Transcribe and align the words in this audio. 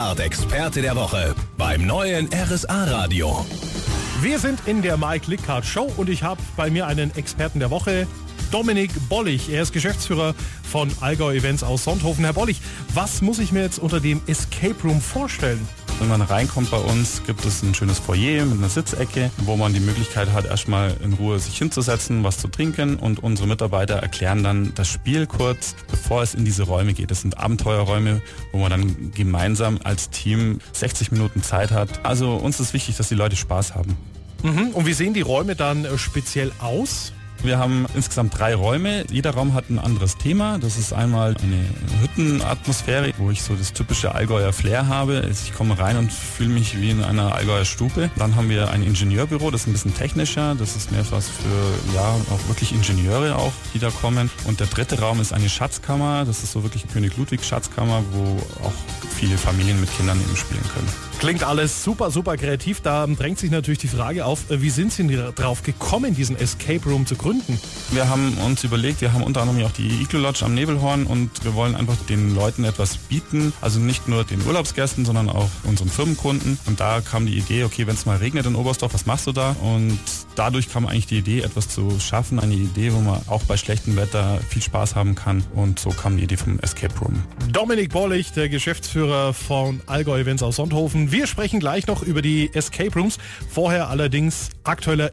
Art 0.00 0.20
Experte 0.20 0.80
der 0.80 0.94
Woche 0.94 1.34
beim 1.56 1.84
neuen 1.84 2.28
RSA 2.32 2.84
Radio. 2.84 3.44
Wir 4.20 4.38
sind 4.38 4.60
in 4.66 4.80
der 4.80 4.96
Mike 4.96 5.28
Lickhardt 5.28 5.66
Show 5.66 5.92
und 5.96 6.08
ich 6.08 6.22
habe 6.22 6.40
bei 6.56 6.70
mir 6.70 6.86
einen 6.86 7.12
Experten 7.16 7.58
der 7.58 7.72
Woche, 7.72 8.06
Dominik 8.52 8.92
Bollig. 9.08 9.48
Er 9.48 9.62
ist 9.62 9.72
Geschäftsführer 9.72 10.36
von 10.62 10.88
Allgäu 11.00 11.34
Events 11.34 11.64
aus 11.64 11.82
Sonthofen. 11.82 12.22
Herr 12.22 12.32
Bollig, 12.32 12.60
was 12.94 13.22
muss 13.22 13.40
ich 13.40 13.50
mir 13.50 13.62
jetzt 13.62 13.80
unter 13.80 13.98
dem 13.98 14.20
Escape 14.28 14.80
Room 14.84 15.00
vorstellen? 15.00 15.66
Wenn 16.00 16.08
man 16.08 16.22
reinkommt 16.22 16.70
bei 16.70 16.78
uns, 16.78 17.22
gibt 17.26 17.44
es 17.44 17.62
ein 17.62 17.74
schönes 17.74 17.98
Foyer 17.98 18.44
mit 18.44 18.58
einer 18.58 18.68
Sitzecke, 18.68 19.32
wo 19.38 19.56
man 19.56 19.74
die 19.74 19.80
Möglichkeit 19.80 20.32
hat, 20.32 20.44
erstmal 20.46 20.96
in 21.02 21.14
Ruhe 21.14 21.40
sich 21.40 21.58
hinzusetzen, 21.58 22.22
was 22.22 22.38
zu 22.38 22.46
trinken 22.46 22.96
und 22.96 23.20
unsere 23.20 23.48
Mitarbeiter 23.48 23.96
erklären 23.96 24.44
dann 24.44 24.72
das 24.76 24.86
Spiel 24.88 25.26
kurz, 25.26 25.74
bevor 25.90 26.22
es 26.22 26.34
in 26.34 26.44
diese 26.44 26.62
Räume 26.62 26.94
geht. 26.94 27.10
Das 27.10 27.22
sind 27.22 27.38
Abenteuerräume, 27.38 28.22
wo 28.52 28.58
man 28.58 28.70
dann 28.70 29.12
gemeinsam 29.12 29.80
als 29.82 30.10
Team 30.10 30.60
60 30.72 31.10
Minuten 31.10 31.42
Zeit 31.42 31.72
hat. 31.72 32.04
Also 32.04 32.36
uns 32.36 32.60
ist 32.60 32.74
wichtig, 32.74 32.96
dass 32.96 33.08
die 33.08 33.16
Leute 33.16 33.34
Spaß 33.34 33.74
haben. 33.74 33.96
Mhm. 34.44 34.68
Und 34.74 34.86
wie 34.86 34.92
sehen 34.92 35.14
die 35.14 35.20
Räume 35.22 35.56
dann 35.56 35.84
äh, 35.84 35.98
speziell 35.98 36.52
aus? 36.60 37.12
Wir 37.42 37.58
haben 37.58 37.86
insgesamt 37.94 38.38
drei 38.38 38.54
Räume. 38.54 39.04
Jeder 39.10 39.30
Raum 39.30 39.54
hat 39.54 39.70
ein 39.70 39.78
anderes 39.78 40.16
Thema. 40.16 40.58
Das 40.58 40.76
ist 40.76 40.92
einmal 40.92 41.36
eine 41.42 41.64
Hüttenatmosphäre, 42.02 43.12
wo 43.18 43.30
ich 43.30 43.42
so 43.42 43.54
das 43.54 43.72
typische 43.72 44.14
Allgäuer 44.14 44.52
Flair 44.52 44.88
habe. 44.88 45.28
Ich 45.30 45.54
komme 45.54 45.78
rein 45.78 45.96
und 45.96 46.12
fühle 46.12 46.50
mich 46.50 46.80
wie 46.80 46.90
in 46.90 47.04
einer 47.04 47.34
Allgäuer 47.34 47.64
Stube. 47.64 48.10
Dann 48.16 48.34
haben 48.34 48.48
wir 48.48 48.70
ein 48.70 48.82
Ingenieurbüro, 48.82 49.50
das 49.50 49.62
ist 49.62 49.66
ein 49.68 49.72
bisschen 49.72 49.94
technischer. 49.94 50.56
Das 50.56 50.74
ist 50.74 50.90
mehr 50.90 51.04
was 51.10 51.28
für, 51.28 51.94
ja, 51.94 52.08
auch 52.30 52.48
wirklich 52.48 52.72
Ingenieure 52.72 53.36
auch, 53.36 53.52
die 53.72 53.78
da 53.78 53.90
kommen. 53.90 54.30
Und 54.44 54.58
der 54.58 54.66
dritte 54.66 54.98
Raum 55.00 55.20
ist 55.20 55.32
eine 55.32 55.48
Schatzkammer. 55.48 56.24
Das 56.24 56.42
ist 56.42 56.52
so 56.52 56.64
wirklich 56.64 56.88
König 56.88 57.16
Ludwig 57.16 57.44
Schatzkammer, 57.44 58.02
wo 58.12 58.38
auch 58.66 58.72
viele 59.16 59.38
Familien 59.38 59.80
mit 59.80 59.96
Kindern 59.96 60.20
eben 60.20 60.36
spielen 60.36 60.62
können. 60.74 61.07
Klingt 61.18 61.42
alles 61.42 61.82
super, 61.82 62.12
super 62.12 62.36
kreativ. 62.36 62.80
Da 62.80 63.04
drängt 63.04 63.40
sich 63.40 63.50
natürlich 63.50 63.80
die 63.80 63.88
Frage 63.88 64.24
auf, 64.24 64.52
äh, 64.52 64.62
wie 64.62 64.70
sind 64.70 64.92
Sie 64.92 65.04
darauf 65.34 65.64
gekommen, 65.64 66.14
diesen 66.14 66.36
Escape 66.38 66.88
Room 66.88 67.06
zu 67.06 67.16
gründen? 67.16 67.60
Wir 67.90 68.08
haben 68.08 68.38
uns 68.46 68.62
überlegt, 68.62 69.00
wir 69.00 69.12
haben 69.12 69.24
unter 69.24 69.42
anderem 69.42 69.64
auch 69.64 69.72
die 69.72 69.88
Iglo 70.00 70.20
Lodge 70.20 70.44
am 70.44 70.54
Nebelhorn 70.54 71.06
und 71.06 71.30
wir 71.44 71.54
wollen 71.54 71.74
einfach 71.74 71.96
den 72.08 72.36
Leuten 72.36 72.62
etwas 72.62 72.98
bieten. 72.98 73.52
Also 73.60 73.80
nicht 73.80 74.06
nur 74.06 74.22
den 74.22 74.46
Urlaubsgästen, 74.46 75.04
sondern 75.04 75.28
auch 75.28 75.48
unseren 75.64 75.88
Firmenkunden. 75.88 76.56
Und 76.66 76.78
da 76.78 77.00
kam 77.00 77.26
die 77.26 77.36
Idee, 77.36 77.64
okay, 77.64 77.88
wenn 77.88 77.96
es 77.96 78.06
mal 78.06 78.18
regnet 78.18 78.46
in 78.46 78.54
Oberstdorf, 78.54 78.94
was 78.94 79.04
machst 79.04 79.26
du 79.26 79.32
da? 79.32 79.56
Und 79.60 79.98
dadurch 80.36 80.70
kam 80.70 80.86
eigentlich 80.86 81.08
die 81.08 81.18
Idee, 81.18 81.40
etwas 81.40 81.68
zu 81.68 81.98
schaffen. 81.98 82.38
Eine 82.38 82.54
Idee, 82.54 82.92
wo 82.92 83.00
man 83.00 83.20
auch 83.26 83.42
bei 83.42 83.56
schlechtem 83.56 83.96
Wetter 83.96 84.38
viel 84.48 84.62
Spaß 84.62 84.94
haben 84.94 85.16
kann. 85.16 85.42
Und 85.56 85.80
so 85.80 85.90
kam 85.90 86.16
die 86.16 86.22
Idee 86.22 86.36
vom 86.36 86.60
Escape 86.60 86.96
Room. 87.00 87.24
Dominik 87.50 87.90
Borlich, 87.90 88.30
der 88.30 88.48
Geschäftsführer 88.48 89.34
von 89.34 89.80
Allgäu 89.86 90.20
Events 90.20 90.44
aus 90.44 90.56
Sonthofen. 90.56 91.07
Wir 91.10 91.26
sprechen 91.26 91.58
gleich 91.58 91.86
noch 91.86 92.02
über 92.02 92.20
die 92.20 92.50
Escape 92.52 92.92
Rooms. 92.92 93.16
Vorher 93.48 93.88
allerdings 93.88 94.50
aktueller 94.62 95.06